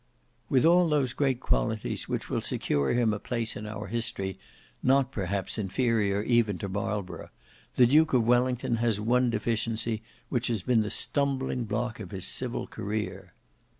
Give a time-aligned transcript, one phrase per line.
[0.49, 4.39] With all those great qualities which will secure him a place in our history
[4.81, 7.29] not perhaps inferior even to Marlborough,
[7.75, 12.25] the Duke of Wellington has one deficiency which has been the stumbling block of his
[12.25, 13.35] civil career.